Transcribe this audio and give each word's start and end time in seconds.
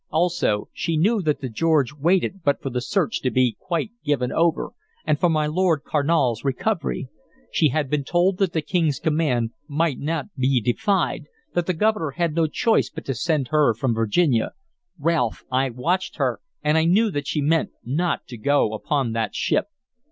Also 0.09 0.67
she 0.73 0.97
knew 0.97 1.21
that 1.21 1.41
the 1.41 1.47
George 1.47 1.93
waited 1.93 2.41
but 2.43 2.59
for 2.59 2.71
the 2.71 2.81
search 2.81 3.21
to 3.21 3.29
be 3.29 3.55
quite 3.59 3.91
given 4.03 4.31
over, 4.31 4.71
and 5.05 5.19
for 5.19 5.29
my 5.29 5.45
Lord 5.45 5.83
Carnal's 5.83 6.43
recovery. 6.43 7.07
She 7.51 7.67
had 7.69 7.87
been 7.87 8.03
told 8.03 8.39
that 8.39 8.51
the 8.51 8.63
King's 8.63 8.97
command 8.97 9.51
might 9.67 9.99
not 9.99 10.35
be 10.35 10.59
defied, 10.59 11.25
that 11.53 11.67
the 11.67 11.73
Governor 11.73 12.09
had 12.17 12.33
no 12.33 12.47
choice 12.47 12.89
but 12.89 13.05
to 13.05 13.13
send 13.13 13.49
her 13.49 13.75
from 13.75 13.93
Virginia. 13.93 14.53
Ralph, 14.97 15.43
I 15.51 15.69
watched 15.69 16.15
her, 16.15 16.39
and 16.63 16.79
I 16.79 16.85
knew 16.85 17.11
that 17.11 17.27
she 17.27 17.39
meant 17.39 17.69
not 17.83 18.25
to 18.29 18.37
go 18.37 18.73
upon 18.73 19.11
that 19.11 19.35
ship. 19.35 19.67